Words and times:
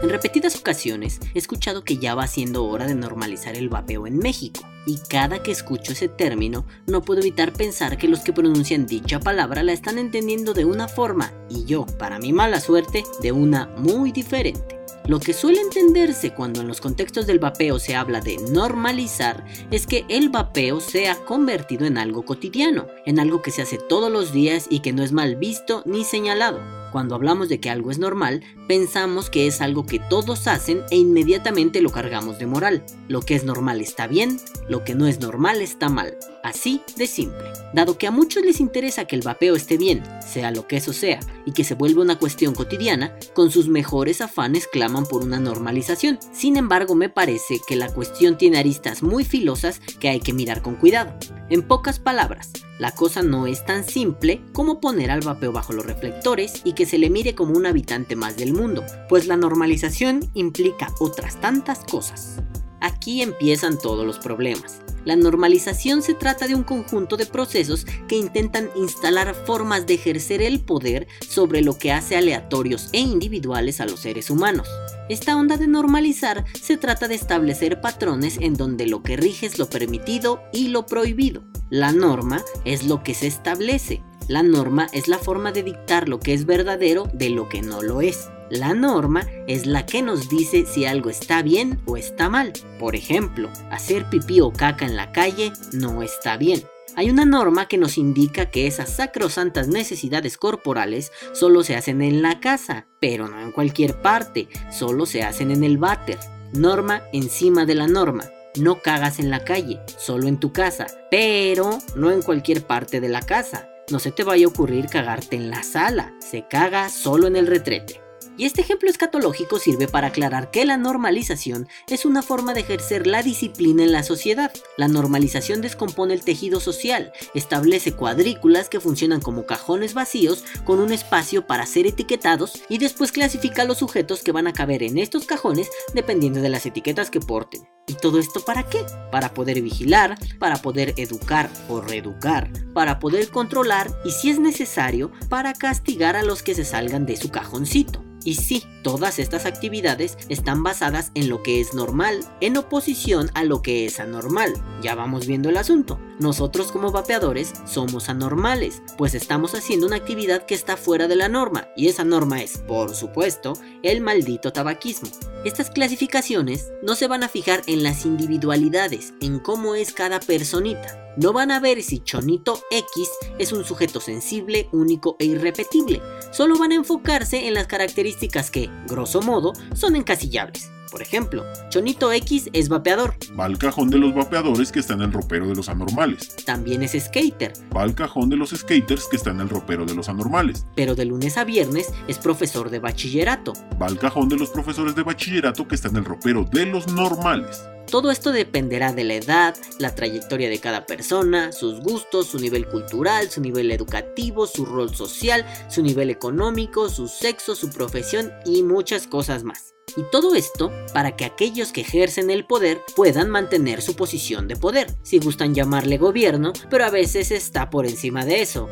En 0.00 0.10
repetidas 0.10 0.54
ocasiones 0.54 1.18
he 1.34 1.38
escuchado 1.38 1.82
que 1.82 1.96
ya 1.96 2.14
va 2.14 2.28
siendo 2.28 2.64
hora 2.64 2.86
de 2.86 2.94
normalizar 2.94 3.56
el 3.56 3.68
vapeo 3.68 4.06
en 4.06 4.18
México, 4.18 4.60
y 4.86 4.96
cada 5.08 5.42
que 5.42 5.50
escucho 5.50 5.92
ese 5.92 6.06
término 6.08 6.64
no 6.86 7.02
puedo 7.02 7.20
evitar 7.20 7.52
pensar 7.52 7.98
que 7.98 8.06
los 8.06 8.20
que 8.20 8.32
pronuncian 8.32 8.86
dicha 8.86 9.18
palabra 9.18 9.64
la 9.64 9.72
están 9.72 9.98
entendiendo 9.98 10.54
de 10.54 10.64
una 10.64 10.86
forma 10.86 11.32
y 11.50 11.64
yo, 11.64 11.84
para 11.98 12.20
mi 12.20 12.32
mala 12.32 12.60
suerte, 12.60 13.02
de 13.20 13.32
una 13.32 13.66
muy 13.76 14.12
diferente. 14.12 14.78
Lo 15.08 15.18
que 15.18 15.32
suele 15.32 15.62
entenderse 15.62 16.32
cuando 16.32 16.60
en 16.60 16.68
los 16.68 16.80
contextos 16.80 17.26
del 17.26 17.40
vapeo 17.40 17.80
se 17.80 17.96
habla 17.96 18.20
de 18.20 18.36
normalizar 18.36 19.44
es 19.72 19.86
que 19.86 20.04
el 20.08 20.28
vapeo 20.28 20.80
se 20.80 21.08
ha 21.08 21.16
convertido 21.24 21.86
en 21.86 21.98
algo 21.98 22.24
cotidiano, 22.24 22.86
en 23.04 23.18
algo 23.18 23.42
que 23.42 23.50
se 23.50 23.62
hace 23.62 23.78
todos 23.78 24.12
los 24.12 24.32
días 24.32 24.68
y 24.70 24.78
que 24.78 24.92
no 24.92 25.02
es 25.02 25.10
mal 25.10 25.34
visto 25.34 25.82
ni 25.86 26.04
señalado. 26.04 26.77
Cuando 26.92 27.14
hablamos 27.14 27.48
de 27.48 27.60
que 27.60 27.70
algo 27.70 27.90
es 27.90 27.98
normal, 27.98 28.42
pensamos 28.66 29.30
que 29.30 29.46
es 29.46 29.60
algo 29.60 29.86
que 29.86 29.98
todos 29.98 30.46
hacen 30.46 30.82
e 30.90 30.96
inmediatamente 30.96 31.82
lo 31.82 31.90
cargamos 31.90 32.38
de 32.38 32.46
moral. 32.46 32.84
Lo 33.08 33.20
que 33.20 33.34
es 33.34 33.44
normal 33.44 33.80
está 33.80 34.06
bien, 34.06 34.38
lo 34.68 34.84
que 34.84 34.94
no 34.94 35.06
es 35.06 35.20
normal 35.20 35.60
está 35.60 35.88
mal. 35.88 36.16
Así 36.42 36.82
de 36.96 37.06
simple. 37.06 37.44
Dado 37.74 37.98
que 37.98 38.06
a 38.06 38.10
muchos 38.10 38.44
les 38.44 38.60
interesa 38.60 39.04
que 39.06 39.16
el 39.16 39.22
vapeo 39.22 39.56
esté 39.56 39.76
bien, 39.76 40.02
sea 40.26 40.50
lo 40.50 40.66
que 40.66 40.76
eso 40.76 40.92
sea, 40.92 41.20
y 41.44 41.52
que 41.52 41.64
se 41.64 41.74
vuelva 41.74 42.02
una 42.02 42.18
cuestión 42.18 42.54
cotidiana, 42.54 43.16
con 43.34 43.50
sus 43.50 43.68
mejores 43.68 44.20
afanes 44.20 44.66
claman 44.66 45.04
por 45.04 45.22
una 45.22 45.40
normalización. 45.40 46.18
Sin 46.32 46.56
embargo, 46.56 46.94
me 46.94 47.08
parece 47.08 47.60
que 47.66 47.76
la 47.76 47.92
cuestión 47.92 48.38
tiene 48.38 48.58
aristas 48.58 49.02
muy 49.02 49.24
filosas 49.24 49.80
que 50.00 50.08
hay 50.08 50.20
que 50.20 50.32
mirar 50.32 50.62
con 50.62 50.76
cuidado. 50.76 51.12
En 51.50 51.62
pocas 51.62 51.98
palabras, 51.98 52.52
la 52.78 52.92
cosa 52.92 53.22
no 53.22 53.46
es 53.46 53.64
tan 53.64 53.84
simple 53.84 54.40
como 54.52 54.80
poner 54.80 55.10
al 55.10 55.20
vapeo 55.20 55.50
bajo 55.50 55.72
los 55.72 55.84
reflectores 55.84 56.60
y 56.64 56.74
que 56.74 56.86
se 56.86 56.98
le 56.98 57.10
mire 57.10 57.34
como 57.34 57.56
un 57.56 57.66
habitante 57.66 58.16
más 58.16 58.36
del 58.36 58.52
mundo, 58.52 58.84
pues 59.08 59.26
la 59.26 59.36
normalización 59.36 60.30
implica 60.34 60.92
otras 61.00 61.40
tantas 61.40 61.80
cosas. 61.80 62.40
Aquí 62.88 63.20
empiezan 63.20 63.78
todos 63.78 64.06
los 64.06 64.18
problemas. 64.18 64.80
La 65.04 65.14
normalización 65.14 66.00
se 66.00 66.14
trata 66.14 66.48
de 66.48 66.54
un 66.54 66.62
conjunto 66.62 67.18
de 67.18 67.26
procesos 67.26 67.84
que 68.08 68.16
intentan 68.16 68.70
instalar 68.76 69.34
formas 69.34 69.86
de 69.86 69.94
ejercer 69.94 70.40
el 70.40 70.60
poder 70.60 71.06
sobre 71.28 71.60
lo 71.60 71.76
que 71.76 71.92
hace 71.92 72.16
aleatorios 72.16 72.88
e 72.92 73.00
individuales 73.00 73.82
a 73.82 73.86
los 73.86 74.00
seres 74.00 74.30
humanos. 74.30 74.66
Esta 75.10 75.36
onda 75.36 75.58
de 75.58 75.66
normalizar 75.66 76.46
se 76.58 76.78
trata 76.78 77.08
de 77.08 77.14
establecer 77.14 77.82
patrones 77.82 78.38
en 78.40 78.54
donde 78.54 78.86
lo 78.86 79.02
que 79.02 79.18
rige 79.18 79.44
es 79.44 79.58
lo 79.58 79.68
permitido 79.68 80.42
y 80.50 80.68
lo 80.68 80.86
prohibido. 80.86 81.42
La 81.68 81.92
norma 81.92 82.42
es 82.64 82.84
lo 82.84 83.02
que 83.02 83.12
se 83.12 83.26
establece. 83.26 84.02
La 84.28 84.42
norma 84.42 84.88
es 84.94 85.08
la 85.08 85.18
forma 85.18 85.52
de 85.52 85.62
dictar 85.62 86.08
lo 86.08 86.20
que 86.20 86.32
es 86.32 86.46
verdadero 86.46 87.04
de 87.12 87.28
lo 87.28 87.50
que 87.50 87.60
no 87.60 87.82
lo 87.82 88.00
es. 88.00 88.28
La 88.50 88.72
norma 88.72 89.26
es 89.46 89.66
la 89.66 89.84
que 89.84 90.02
nos 90.02 90.28
dice 90.28 90.64
si 90.66 90.86
algo 90.86 91.10
está 91.10 91.42
bien 91.42 91.80
o 91.84 91.96
está 91.96 92.28
mal. 92.28 92.52
Por 92.78 92.96
ejemplo, 92.96 93.50
hacer 93.70 94.08
pipí 94.08 94.40
o 94.40 94.52
caca 94.52 94.86
en 94.86 94.96
la 94.96 95.12
calle 95.12 95.52
no 95.72 96.02
está 96.02 96.36
bien. 96.36 96.62
Hay 96.96 97.10
una 97.10 97.24
norma 97.24 97.68
que 97.68 97.78
nos 97.78 97.98
indica 97.98 98.46
que 98.46 98.66
esas 98.66 98.90
sacrosantas 98.90 99.68
necesidades 99.68 100.36
corporales 100.36 101.12
solo 101.32 101.62
se 101.62 101.76
hacen 101.76 102.02
en 102.02 102.22
la 102.22 102.40
casa, 102.40 102.86
pero 103.00 103.28
no 103.28 103.40
en 103.40 103.52
cualquier 103.52 104.00
parte, 104.00 104.48
solo 104.72 105.06
se 105.06 105.22
hacen 105.22 105.50
en 105.50 105.62
el 105.62 105.78
váter. 105.78 106.18
Norma 106.52 107.02
encima 107.12 107.66
de 107.66 107.74
la 107.74 107.86
norma. 107.86 108.24
No 108.56 108.80
cagas 108.80 109.20
en 109.20 109.30
la 109.30 109.44
calle, 109.44 109.78
solo 109.96 110.26
en 110.26 110.40
tu 110.40 110.52
casa, 110.52 110.86
pero 111.10 111.78
no 111.94 112.10
en 112.10 112.22
cualquier 112.22 112.66
parte 112.66 113.00
de 113.00 113.10
la 113.10 113.20
casa. 113.20 113.68
No 113.90 113.98
se 113.98 114.10
te 114.10 114.24
vaya 114.24 114.46
a 114.46 114.48
ocurrir 114.48 114.86
cagarte 114.86 115.36
en 115.36 115.50
la 115.50 115.62
sala, 115.62 116.14
se 116.18 116.46
caga 116.48 116.88
solo 116.88 117.26
en 117.26 117.36
el 117.36 117.46
retrete. 117.46 118.07
Y 118.36 118.44
este 118.44 118.60
ejemplo 118.60 118.88
escatológico 118.88 119.58
sirve 119.58 119.88
para 119.88 120.08
aclarar 120.08 120.50
que 120.50 120.64
la 120.64 120.76
normalización 120.76 121.68
es 121.88 122.04
una 122.04 122.22
forma 122.22 122.54
de 122.54 122.60
ejercer 122.60 123.06
la 123.06 123.22
disciplina 123.22 123.82
en 123.82 123.92
la 123.92 124.02
sociedad. 124.02 124.52
La 124.76 124.88
normalización 124.88 125.60
descompone 125.60 126.14
el 126.14 126.22
tejido 126.22 126.60
social, 126.60 127.12
establece 127.34 127.92
cuadrículas 127.92 128.68
que 128.68 128.80
funcionan 128.80 129.20
como 129.20 129.46
cajones 129.46 129.94
vacíos 129.94 130.44
con 130.64 130.78
un 130.78 130.92
espacio 130.92 131.46
para 131.46 131.66
ser 131.66 131.86
etiquetados 131.86 132.62
y 132.68 132.78
después 132.78 133.12
clasifica 133.12 133.62
a 133.62 133.64
los 133.64 133.78
sujetos 133.78 134.22
que 134.22 134.32
van 134.32 134.46
a 134.46 134.52
caber 134.52 134.82
en 134.82 134.98
estos 134.98 135.24
cajones 135.24 135.68
dependiendo 135.94 136.40
de 136.40 136.48
las 136.48 136.66
etiquetas 136.66 137.10
que 137.10 137.20
porten. 137.20 137.68
¿Y 137.88 137.94
todo 137.94 138.18
esto 138.18 138.44
para 138.44 138.64
qué? 138.64 138.84
Para 139.10 139.32
poder 139.32 139.62
vigilar, 139.62 140.18
para 140.38 140.58
poder 140.58 140.92
educar 140.98 141.50
o 141.68 141.80
reeducar, 141.80 142.52
para 142.74 142.98
poder 142.98 143.30
controlar 143.30 143.90
y 144.04 144.10
si 144.10 144.30
es 144.30 144.38
necesario, 144.38 145.10
para 145.30 145.54
castigar 145.54 146.14
a 146.14 146.22
los 146.22 146.42
que 146.42 146.54
se 146.54 146.66
salgan 146.66 147.06
de 147.06 147.16
su 147.16 147.30
cajoncito. 147.30 148.04
Y 148.28 148.34
sí, 148.34 148.62
todas 148.82 149.18
estas 149.18 149.46
actividades 149.46 150.18
están 150.28 150.62
basadas 150.62 151.12
en 151.14 151.30
lo 151.30 151.42
que 151.42 151.62
es 151.62 151.72
normal, 151.72 152.20
en 152.42 152.58
oposición 152.58 153.30
a 153.32 153.42
lo 153.42 153.62
que 153.62 153.86
es 153.86 154.00
anormal. 154.00 154.52
Ya 154.82 154.94
vamos 154.94 155.26
viendo 155.26 155.48
el 155.48 155.56
asunto. 155.56 155.98
Nosotros 156.18 156.72
como 156.72 156.90
vapeadores 156.90 157.52
somos 157.64 158.08
anormales, 158.08 158.82
pues 158.96 159.14
estamos 159.14 159.54
haciendo 159.54 159.86
una 159.86 159.96
actividad 159.96 160.46
que 160.46 160.54
está 160.54 160.76
fuera 160.76 161.06
de 161.06 161.14
la 161.14 161.28
norma, 161.28 161.68
y 161.76 161.86
esa 161.86 162.04
norma 162.04 162.42
es, 162.42 162.58
por 162.58 162.94
supuesto, 162.94 163.52
el 163.82 164.00
maldito 164.00 164.52
tabaquismo. 164.52 165.08
Estas 165.44 165.70
clasificaciones 165.70 166.72
no 166.82 166.96
se 166.96 167.06
van 167.06 167.22
a 167.22 167.28
fijar 167.28 167.62
en 167.66 167.84
las 167.84 168.04
individualidades, 168.04 169.14
en 169.20 169.38
cómo 169.38 169.76
es 169.76 169.92
cada 169.92 170.18
personita. 170.18 171.14
No 171.16 171.32
van 171.32 171.52
a 171.52 171.60
ver 171.60 171.82
si 171.82 172.00
Chonito 172.00 172.60
X 172.70 173.08
es 173.38 173.52
un 173.52 173.64
sujeto 173.64 174.00
sensible, 174.00 174.68
único 174.72 175.16
e 175.20 175.26
irrepetible. 175.26 176.02
Solo 176.32 176.58
van 176.58 176.72
a 176.72 176.76
enfocarse 176.76 177.46
en 177.46 177.54
las 177.54 177.68
características 177.68 178.50
que, 178.50 178.68
grosso 178.88 179.22
modo, 179.22 179.52
son 179.74 179.94
encasillables. 179.94 180.70
Por 180.90 181.02
ejemplo, 181.02 181.44
Chonito 181.68 182.12
X 182.12 182.48
es 182.52 182.68
vapeador. 182.68 183.14
Va 183.38 183.44
al 183.44 183.58
cajón 183.58 183.90
de 183.90 183.98
los 183.98 184.14
vapeadores 184.14 184.72
que 184.72 184.80
está 184.80 184.94
en 184.94 185.02
el 185.02 185.12
ropero 185.12 185.46
de 185.46 185.54
los 185.54 185.68
anormales. 185.68 186.34
También 186.44 186.82
es 186.82 186.92
skater. 186.92 187.52
Va 187.76 187.82
al 187.82 187.94
cajón 187.94 188.30
de 188.30 188.36
los 188.36 188.50
skaters 188.50 189.06
que 189.08 189.16
está 189.16 189.30
en 189.30 189.40
el 189.40 189.48
ropero 189.48 189.84
de 189.84 189.94
los 189.94 190.08
anormales. 190.08 190.66
Pero 190.74 190.94
de 190.94 191.04
lunes 191.04 191.36
a 191.36 191.44
viernes 191.44 191.92
es 192.08 192.18
profesor 192.18 192.70
de 192.70 192.78
bachillerato. 192.78 193.52
Va 193.80 193.86
al 193.86 193.98
cajón 193.98 194.28
de 194.28 194.36
los 194.36 194.50
profesores 194.50 194.94
de 194.94 195.02
bachillerato 195.02 195.68
que 195.68 195.74
está 195.74 195.88
en 195.88 195.96
el 195.96 196.04
ropero 196.04 196.44
de 196.44 196.66
los 196.66 196.88
normales. 196.88 197.62
Todo 197.90 198.10
esto 198.10 198.32
dependerá 198.32 198.92
de 198.92 199.04
la 199.04 199.14
edad, 199.14 199.56
la 199.78 199.94
trayectoria 199.94 200.50
de 200.50 200.58
cada 200.58 200.84
persona, 200.84 201.52
sus 201.52 201.80
gustos, 201.80 202.26
su 202.26 202.38
nivel 202.38 202.68
cultural, 202.68 203.30
su 203.30 203.40
nivel 203.40 203.70
educativo, 203.70 204.46
su 204.46 204.66
rol 204.66 204.94
social, 204.94 205.46
su 205.70 205.82
nivel 205.82 206.10
económico, 206.10 206.90
su 206.90 207.08
sexo, 207.08 207.54
su 207.54 207.70
profesión 207.70 208.30
y 208.44 208.62
muchas 208.62 209.06
cosas 209.06 209.42
más. 209.42 209.77
Y 209.98 210.04
todo 210.04 210.36
esto 210.36 210.70
para 210.94 211.16
que 211.16 211.24
aquellos 211.24 211.72
que 211.72 211.80
ejercen 211.80 212.30
el 212.30 212.44
poder 212.44 212.84
puedan 212.94 213.30
mantener 213.30 213.82
su 213.82 213.96
posición 213.96 214.46
de 214.46 214.54
poder, 214.54 214.94
si 215.02 215.18
gustan 215.18 215.56
llamarle 215.56 215.98
gobierno, 215.98 216.52
pero 216.70 216.84
a 216.84 216.90
veces 216.90 217.32
está 217.32 217.68
por 217.68 217.84
encima 217.84 218.24
de 218.24 218.40
eso. 218.40 218.68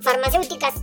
Farmacéuticas. 0.00 0.74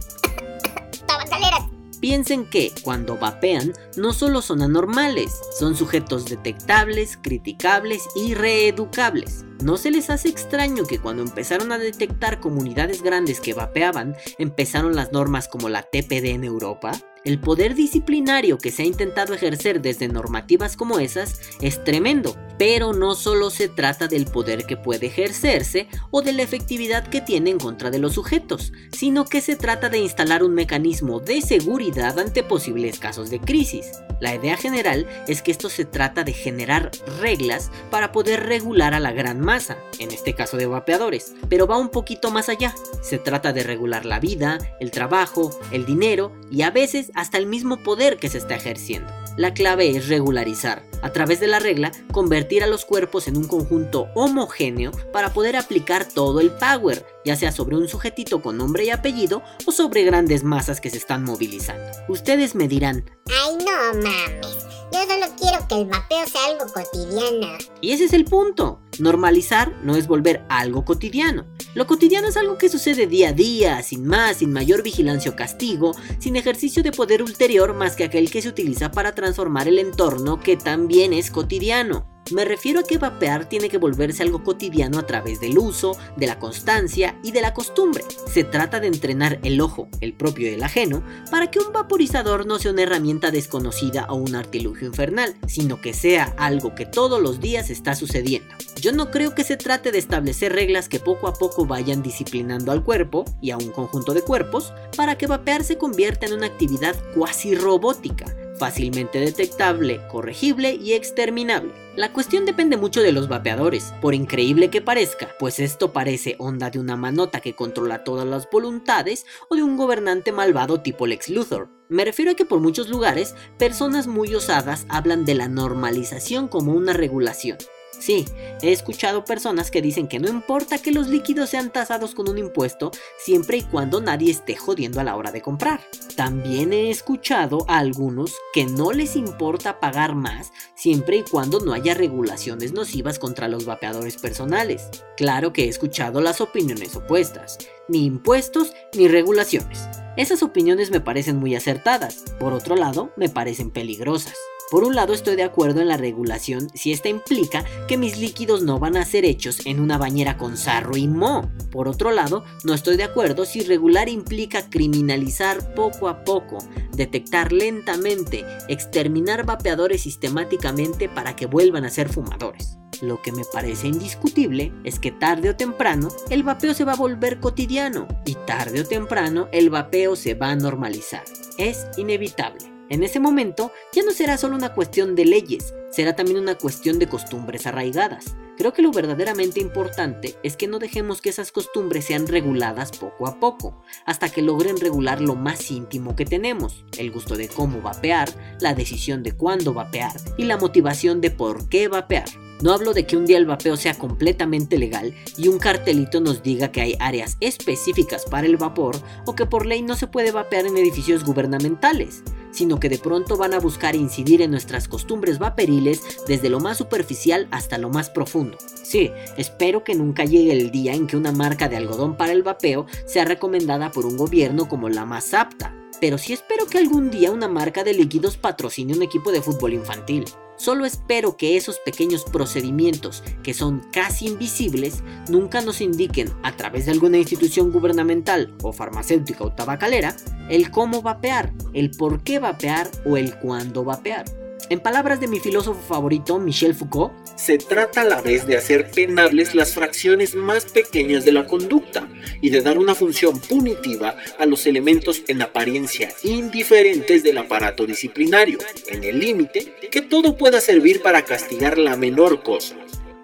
Tabacaleras. 1.05 1.65
Piensen 1.99 2.49
que, 2.49 2.71
cuando 2.81 3.17
vapean, 3.17 3.73
no 3.97 4.13
solo 4.13 4.41
son 4.41 4.61
anormales, 4.61 5.37
son 5.59 5.75
sujetos 5.75 6.23
detectables, 6.23 7.19
criticables 7.21 8.03
y 8.15 8.35
reeducables. 8.35 9.43
¿No 9.61 9.75
se 9.75 9.91
les 9.91 10.09
hace 10.11 10.29
extraño 10.29 10.85
que 10.85 10.99
cuando 10.99 11.23
empezaron 11.23 11.73
a 11.73 11.77
detectar 11.77 12.39
comunidades 12.39 13.01
grandes 13.01 13.41
que 13.41 13.53
vapeaban, 13.53 14.15
empezaron 14.37 14.95
las 14.95 15.11
normas 15.11 15.49
como 15.49 15.67
la 15.67 15.83
TPD 15.83 16.27
en 16.27 16.45
Europa? 16.45 16.93
El 17.25 17.39
poder 17.39 17.73
disciplinario 17.73 18.57
que 18.57 18.69
se 18.69 18.83
ha 18.83 18.85
intentado 18.85 19.33
ejercer 19.33 19.81
desde 19.81 20.09
normativas 20.09 20.75
como 20.75 20.99
esas 20.99 21.39
es 21.61 21.81
tremendo, 21.81 22.35
pero 22.57 22.91
no 22.91 23.15
solo 23.15 23.49
se 23.49 23.69
trata 23.69 24.09
del 24.09 24.25
poder 24.25 24.65
que 24.65 24.75
puede 24.75 25.07
ejercerse 25.07 25.87
o 26.11 26.21
de 26.21 26.33
la 26.33 26.43
efectividad 26.43 27.07
que 27.07 27.21
tiene 27.21 27.51
en 27.51 27.59
contra 27.59 27.91
de 27.91 27.99
los 27.99 28.15
sujetos, 28.15 28.73
sino 28.91 29.23
que 29.23 29.39
se 29.39 29.55
trata 29.55 29.87
de 29.87 29.99
instalar 29.99 30.43
un 30.43 30.53
mecanismo 30.53 31.21
de 31.21 31.41
seguridad 31.41 32.19
ante 32.19 32.43
posibles 32.43 32.99
casos 32.99 33.29
de 33.29 33.39
crisis. 33.39 33.91
La 34.19 34.35
idea 34.35 34.57
general 34.57 35.07
es 35.27 35.41
que 35.41 35.51
esto 35.51 35.69
se 35.69 35.85
trata 35.85 36.23
de 36.23 36.33
generar 36.33 36.91
reglas 37.21 37.71
para 37.89 38.11
poder 38.11 38.45
regular 38.45 38.93
a 38.93 38.99
la 38.99 39.11
gran 39.13 39.39
masa, 39.39 39.77
en 39.99 40.11
este 40.11 40.33
caso 40.33 40.57
de 40.57 40.65
vapeadores, 40.65 41.33
pero 41.49 41.67
va 41.67 41.77
un 41.77 41.89
poquito 41.89 42.31
más 42.31 42.49
allá. 42.49 42.75
Se 43.01 43.17
trata 43.17 43.53
de 43.53 43.63
regular 43.63 44.05
la 44.05 44.19
vida, 44.19 44.57
el 44.79 44.91
trabajo, 44.91 45.57
el 45.71 45.85
dinero 45.85 46.31
y 46.51 46.61
a 46.61 46.71
veces 46.71 47.11
hasta 47.13 47.37
el 47.37 47.45
mismo 47.45 47.77
poder 47.83 48.17
que 48.17 48.29
se 48.29 48.37
está 48.37 48.55
ejerciendo. 48.55 49.11
La 49.35 49.53
clave 49.53 49.89
es 49.89 50.07
regularizar, 50.09 50.83
a 51.01 51.11
través 51.11 51.39
de 51.39 51.47
la 51.47 51.59
regla, 51.59 51.91
convertir 52.11 52.63
a 52.63 52.67
los 52.67 52.85
cuerpos 52.85 53.27
en 53.27 53.35
un 53.35 53.47
conjunto 53.47 54.07
homogéneo 54.13 54.91
para 55.11 55.33
poder 55.33 55.55
aplicar 55.55 56.07
todo 56.07 56.39
el 56.39 56.51
power, 56.51 57.03
ya 57.25 57.35
sea 57.35 57.51
sobre 57.51 57.75
un 57.75 57.87
sujetito 57.87 58.41
con 58.43 58.57
nombre 58.57 58.85
y 58.85 58.91
apellido 58.91 59.41
o 59.65 59.71
sobre 59.71 60.03
grandes 60.03 60.43
masas 60.43 60.79
que 60.79 60.91
se 60.91 60.97
están 60.97 61.23
movilizando. 61.23 61.83
Ustedes 62.07 62.53
me 62.53 62.67
dirán, 62.67 63.09
Ay, 63.27 63.57
no 63.65 64.01
mames. 64.01 64.57
Yo 64.93 64.99
solo 65.07 65.25
quiero 65.39 65.67
que 65.67 65.75
el 65.81 65.85
vapeo 65.85 66.27
sea 66.27 66.45
algo 66.45 66.71
cotidiano. 66.71 67.57
y 67.81 67.91
ese 67.93 68.05
es 68.05 68.13
el 68.13 68.25
punto. 68.25 68.79
Normalizar 68.99 69.73
no 69.81 69.95
es 69.95 70.05
volver 70.05 70.45
algo 70.49 70.85
cotidiano. 70.85 71.47
Lo 71.73 71.87
cotidiano 71.87 72.27
es 72.27 72.37
algo 72.37 72.57
que 72.57 72.69
sucede 72.69 73.07
día 73.07 73.29
a 73.29 73.33
día, 73.33 73.81
sin 73.83 74.05
más, 74.05 74.37
sin 74.37 74.51
mayor 74.51 74.83
vigilancia 74.83 75.31
o 75.31 75.35
castigo, 75.35 75.95
sin 76.19 76.35
ejercicio 76.35 76.83
de 76.83 76.91
poder 76.91 77.23
ulterior 77.23 77.73
más 77.73 77.95
que 77.95 78.03
aquel 78.03 78.29
que 78.29 78.41
se 78.41 78.49
utiliza 78.49 78.91
para 78.91 79.15
transformar 79.15 79.67
el 79.67 79.79
entorno 79.79 80.39
que 80.39 80.57
también 80.57 81.13
es 81.13 81.31
cotidiano. 81.31 82.13
Me 82.31 82.45
refiero 82.45 82.79
a 82.79 82.83
que 82.83 82.97
vapear 82.97 83.49
tiene 83.49 83.67
que 83.67 83.77
volverse 83.77 84.23
algo 84.23 84.43
cotidiano 84.43 84.97
a 84.97 85.05
través 85.05 85.41
del 85.41 85.57
uso, 85.57 85.97
de 86.15 86.25
la 86.25 86.39
constancia 86.39 87.19
y 87.21 87.31
de 87.31 87.41
la 87.41 87.53
costumbre. 87.53 88.05
Se 88.31 88.45
trata 88.45 88.79
de 88.79 88.87
entrenar 88.87 89.39
el 89.43 89.59
ojo, 89.59 89.89
el 89.99 90.13
propio 90.13 90.49
y 90.49 90.53
el 90.53 90.63
ajeno, 90.63 91.03
para 91.29 91.51
que 91.51 91.59
un 91.59 91.73
vaporizador 91.73 92.45
no 92.45 92.59
sea 92.59 92.71
una 92.71 92.83
herramienta 92.83 93.29
desconocida 93.29 94.05
o 94.09 94.15
un 94.15 94.35
artilugio 94.35 94.87
infernal, 94.87 95.35
sino 95.47 95.81
que 95.81 95.93
sea 95.93 96.33
algo 96.37 96.75
que 96.75 96.85
todos 96.85 97.21
los 97.21 97.41
días 97.41 97.69
está 97.69 97.93
sucediendo. 97.93 98.55
Yo 98.79 98.93
no 98.93 99.11
creo 99.11 99.35
que 99.35 99.43
se 99.43 99.57
trate 99.57 99.91
de 99.91 99.99
establecer 99.99 100.53
reglas 100.53 100.87
que 100.87 100.99
poco 100.99 101.27
a 101.27 101.33
poco 101.33 101.52
vayan 101.57 102.01
disciplinando 102.01 102.71
al 102.71 102.83
cuerpo 102.83 103.25
y 103.41 103.51
a 103.51 103.57
un 103.57 103.69
conjunto 103.69 104.13
de 104.13 104.23
cuerpos 104.23 104.73
para 104.97 105.17
que 105.17 105.27
vapear 105.27 105.63
se 105.63 105.77
convierta 105.77 106.25
en 106.25 106.33
una 106.33 106.47
actividad 106.47 106.95
cuasi 107.13 107.55
robótica 107.55 108.25
fácilmente 108.63 109.19
detectable, 109.19 109.99
corregible 110.07 110.73
y 110.75 110.93
exterminable. 110.93 111.73
La 111.95 112.13
cuestión 112.13 112.45
depende 112.45 112.77
mucho 112.77 113.01
de 113.01 113.11
los 113.11 113.27
vapeadores, 113.27 113.93
por 114.01 114.15
increíble 114.15 114.69
que 114.69 114.81
parezca, 114.81 115.29
pues 115.37 115.59
esto 115.59 115.93
parece 115.93 116.35
onda 116.39 116.69
de 116.69 116.79
una 116.79 116.95
manota 116.95 117.39
que 117.39 117.55
controla 117.55 118.03
todas 118.03 118.25
las 118.25 118.49
voluntades 118.49 119.25
o 119.49 119.55
de 119.55 119.63
un 119.63 119.77
gobernante 119.77 120.31
malvado 120.31 120.81
tipo 120.81 121.05
Lex 121.07 121.29
Luthor. 121.29 121.69
Me 121.89 122.05
refiero 122.05 122.31
a 122.31 122.35
que 122.35 122.45
por 122.45 122.61
muchos 122.61 122.89
lugares, 122.89 123.35
personas 123.59 124.07
muy 124.07 124.33
osadas 124.33 124.85
hablan 124.89 125.25
de 125.25 125.35
la 125.35 125.47
normalización 125.47 126.47
como 126.47 126.71
una 126.71 126.93
regulación, 126.93 127.57
Sí, 127.99 128.25
he 128.61 128.71
escuchado 128.71 129.23
personas 129.23 129.71
que 129.71 129.81
dicen 129.81 130.07
que 130.07 130.19
no 130.19 130.27
importa 130.27 130.77
que 130.77 130.91
los 130.91 131.07
líquidos 131.07 131.49
sean 131.49 131.71
tasados 131.71 132.15
con 132.15 132.27
un 132.27 132.37
impuesto 132.37 132.91
siempre 133.17 133.57
y 133.57 133.61
cuando 133.63 134.01
nadie 134.01 134.31
esté 134.31 134.55
jodiendo 134.55 134.99
a 134.99 135.03
la 135.03 135.15
hora 135.15 135.31
de 135.31 135.41
comprar. 135.41 135.79
También 136.15 136.73
he 136.73 136.89
escuchado 136.89 137.65
a 137.67 137.77
algunos 137.77 138.35
que 138.53 138.65
no 138.65 138.91
les 138.91 139.15
importa 139.15 139.79
pagar 139.79 140.15
más 140.15 140.51
siempre 140.75 141.17
y 141.17 141.23
cuando 141.23 141.59
no 141.59 141.73
haya 141.73 141.93
regulaciones 141.93 142.73
nocivas 142.73 143.19
contra 143.19 143.47
los 143.47 143.65
vapeadores 143.65 144.17
personales. 144.17 144.89
Claro 145.15 145.53
que 145.53 145.65
he 145.65 145.69
escuchado 145.69 146.19
las 146.19 146.41
opiniones 146.41 146.95
opuestas, 146.95 147.57
ni 147.87 148.05
impuestos 148.05 148.73
ni 148.97 149.07
regulaciones. 149.07 149.79
Esas 150.17 150.43
opiniones 150.43 150.91
me 150.91 150.99
parecen 150.99 151.37
muy 151.37 151.55
acertadas, 151.55 152.23
por 152.39 152.53
otro 152.53 152.75
lado 152.75 153.11
me 153.15 153.29
parecen 153.29 153.71
peligrosas. 153.71 154.35
Por 154.71 154.83
un 154.83 154.95
lado 154.95 155.13
estoy 155.13 155.35
de 155.35 155.43
acuerdo 155.43 155.81
en 155.81 155.87
la 155.87 155.97
regulación 155.97 156.69
si 156.73 156.91
esta 156.91 157.09
implica 157.09 157.63
que 157.87 157.97
mis 157.97 158.17
líquidos 158.17 158.63
no 158.63 158.79
van 158.79 158.97
a 158.97 159.05
ser 159.05 159.25
hechos 159.25 159.65
en 159.65 159.79
una 159.79 159.97
bañera 159.97 160.37
con 160.37 160.57
sarro 160.57 160.97
y 160.97 161.07
mo. 161.07 161.51
Por 161.71 161.87
otro 161.87 162.11
lado, 162.11 162.43
no 162.63 162.73
estoy 162.73 162.97
de 162.97 163.03
acuerdo 163.03 163.45
si 163.45 163.61
regular 163.61 164.09
implica 164.09 164.69
criminalizar 164.69 165.75
poco 165.75 166.07
a 166.07 166.23
poco, 166.23 166.57
detectar 166.91 167.51
lentamente, 167.51 168.45
exterminar 168.67 169.45
vapeadores 169.45 170.01
sistemáticamente 170.01 171.09
para 171.09 171.35
que 171.35 171.45
vuelvan 171.45 171.85
a 171.85 171.89
ser 171.89 172.09
fumadores. 172.09 172.77
Lo 173.01 173.21
que 173.21 173.31
me 173.31 173.43
parece 173.51 173.87
indiscutible 173.87 174.71
es 174.83 174.97
que 174.97 175.11
tarde 175.11 175.49
o 175.49 175.55
temprano 175.55 176.09
el 176.29 176.43
vapeo 176.43 176.73
se 176.73 176.85
va 176.85 176.93
a 176.93 176.97
volver 176.97 177.39
cotidiano 177.39 178.07
y 178.25 178.35
tarde 178.47 178.81
o 178.81 178.85
temprano 178.85 179.49
el 179.51 179.69
vapeo 179.69 180.15
se 180.15 180.35
va 180.35 180.51
a 180.51 180.55
normalizar. 180.55 181.23
Es 181.57 181.85
inevitable. 181.97 182.72
En 182.89 183.01
ese 183.01 183.19
momento 183.19 183.71
ya 183.93 184.03
no 184.03 184.11
será 184.11 184.37
solo 184.37 184.55
una 184.55 184.73
cuestión 184.73 185.15
de 185.15 185.25
leyes, 185.25 185.73
será 185.89 186.15
también 186.15 186.39
una 186.39 186.55
cuestión 186.55 186.99
de 186.99 187.07
costumbres 187.07 187.65
arraigadas. 187.65 188.35
Creo 188.57 188.73
que 188.73 188.81
lo 188.81 188.91
verdaderamente 188.91 189.59
importante 189.59 190.35
es 190.43 190.57
que 190.57 190.67
no 190.67 190.77
dejemos 190.77 191.21
que 191.21 191.29
esas 191.29 191.51
costumbres 191.51 192.05
sean 192.05 192.27
reguladas 192.27 192.91
poco 192.91 193.25
a 193.25 193.39
poco, 193.39 193.81
hasta 194.05 194.29
que 194.29 194.43
logren 194.43 194.77
regular 194.77 195.21
lo 195.21 195.35
más 195.35 195.71
íntimo 195.71 196.15
que 196.15 196.25
tenemos, 196.25 196.85
el 196.97 197.11
gusto 197.11 197.35
de 197.35 197.47
cómo 197.47 197.81
vapear, 197.81 198.29
la 198.59 198.75
decisión 198.75 199.23
de 199.23 199.31
cuándo 199.31 199.73
vapear 199.73 200.13
y 200.37 200.43
la 200.43 200.57
motivación 200.57 201.19
de 201.19 201.31
por 201.31 201.67
qué 201.69 201.87
vapear. 201.87 202.25
No 202.61 202.71
hablo 202.73 202.93
de 202.93 203.07
que 203.07 203.17
un 203.17 203.25
día 203.25 203.37
el 203.37 203.45
vapeo 203.45 203.75
sea 203.75 203.97
completamente 203.97 204.77
legal 204.77 205.15
y 205.37 205.47
un 205.47 205.57
cartelito 205.57 206.21
nos 206.21 206.43
diga 206.43 206.71
que 206.71 206.81
hay 206.81 206.95
áreas 206.99 207.37
específicas 207.39 208.25
para 208.25 208.45
el 208.45 208.57
vapor 208.57 208.95
o 209.25 209.35
que 209.35 209.45
por 209.45 209.65
ley 209.65 209.81
no 209.81 209.95
se 209.95 210.07
puede 210.07 210.31
vapear 210.31 210.67
en 210.67 210.77
edificios 210.77 211.25
gubernamentales 211.25 212.23
sino 212.53 212.79
que 212.79 212.87
de 212.87 212.99
pronto 212.99 213.35
van 213.35 213.53
a 213.53 213.59
buscar 213.59 213.95
incidir 213.95 214.41
en 214.41 214.51
nuestras 214.51 214.87
costumbres 214.87 215.39
vaporiles 215.39 216.01
desde 216.27 216.49
lo 216.49 216.59
más 216.59 216.77
superficial 216.77 217.47
hasta 217.51 217.77
lo 217.77 217.89
más 217.89 218.09
profundo. 218.09 218.57
Sí, 218.83 219.11
espero 219.37 219.83
que 219.83 219.95
nunca 219.95 220.23
llegue 220.23 220.53
el 220.53 220.71
día 220.71 220.93
en 220.93 221.07
que 221.07 221.17
una 221.17 221.31
marca 221.31 221.67
de 221.67 221.77
algodón 221.77 222.15
para 222.15 222.31
el 222.31 222.43
vapeo 222.43 222.85
sea 223.05 223.25
recomendada 223.25 223.91
por 223.91 224.05
un 224.05 224.17
gobierno 224.17 224.69
como 224.69 224.89
la 224.89 225.05
más 225.05 225.33
apta, 225.33 225.75
pero 225.99 226.17
sí 226.17 226.33
espero 226.33 226.67
que 226.67 226.77
algún 226.77 227.09
día 227.09 227.31
una 227.31 227.47
marca 227.47 227.83
de 227.83 227.93
líquidos 227.93 228.37
patrocine 228.37 228.93
un 228.93 229.03
equipo 229.03 229.31
de 229.31 229.41
fútbol 229.41 229.73
infantil. 229.73 230.25
Solo 230.63 230.85
espero 230.85 231.35
que 231.35 231.57
esos 231.57 231.79
pequeños 231.79 232.23
procedimientos, 232.23 233.21
que 233.43 233.53
son 233.53 233.81
casi 233.91 234.27
invisibles, 234.27 235.03
nunca 235.27 235.59
nos 235.59 235.81
indiquen, 235.81 236.29
a 236.41 236.55
través 236.55 236.85
de 236.85 236.93
alguna 236.93 237.17
institución 237.17 237.69
gubernamental 237.69 238.55
o 238.63 238.71
farmacéutica 238.71 239.43
o 239.43 239.51
tabacalera, 239.51 240.15
el 240.49 240.71
cómo 240.71 241.01
vapear, 241.01 241.51
el 241.73 241.91
por 241.91 242.23
qué 242.23 242.39
vapear 242.39 242.89
o 243.05 243.17
el 243.17 243.37
cuándo 243.39 243.83
vapear. 243.83 244.42
En 244.69 244.79
palabras 244.79 245.19
de 245.19 245.27
mi 245.27 245.39
filósofo 245.39 245.81
favorito, 245.81 246.39
Michel 246.39 246.73
Foucault, 246.73 247.13
se 247.35 247.57
trata 247.57 248.01
a 248.01 248.05
la 248.05 248.21
vez 248.21 248.47
de 248.47 248.55
hacer 248.55 248.89
penables 248.91 249.55
las 249.55 249.73
fracciones 249.73 250.35
más 250.35 250.65
pequeñas 250.65 251.25
de 251.25 251.33
la 251.33 251.45
conducta 251.45 252.07
y 252.41 252.49
de 252.49 252.61
dar 252.61 252.77
una 252.77 252.95
función 252.95 253.39
punitiva 253.39 254.15
a 254.39 254.45
los 254.45 254.65
elementos 254.65 255.23
en 255.27 255.41
apariencia 255.41 256.13
indiferentes 256.23 257.23
del 257.23 257.39
aparato 257.39 257.85
disciplinario, 257.85 258.57
en 258.87 259.03
el 259.03 259.19
límite 259.19 259.75
que 259.91 260.01
todo 260.01 260.37
pueda 260.37 260.61
servir 260.61 261.01
para 261.01 261.23
castigar 261.25 261.77
la 261.77 261.97
menor 261.97 262.41
cosa. 262.41 262.75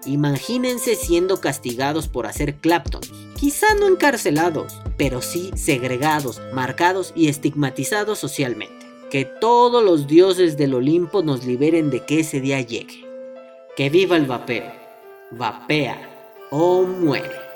Imagínense 0.05 0.95
siendo 0.95 1.39
castigados 1.39 2.07
por 2.07 2.25
hacer 2.25 2.55
Clapton, 2.55 3.01
quizá 3.37 3.73
no 3.75 3.87
encarcelados, 3.87 4.77
pero 4.97 5.21
sí 5.21 5.51
segregados, 5.55 6.41
marcados 6.53 7.13
y 7.15 7.29
estigmatizados 7.29 8.19
socialmente. 8.19 8.88
Que 9.09 9.25
todos 9.25 9.83
los 9.83 10.05
dioses 10.05 10.55
del 10.55 10.75
Olimpo 10.75 11.23
nos 11.23 11.43
liberen 11.43 11.89
de 11.89 12.05
que 12.05 12.19
ese 12.19 12.39
día 12.39 12.61
llegue. 12.61 13.03
Que 13.75 13.89
viva 13.89 14.15
el 14.15 14.27
vapeo. 14.27 14.71
Vapea 15.31 15.97
o 16.51 16.83
muere. 16.83 17.48